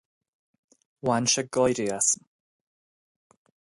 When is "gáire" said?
1.57-1.85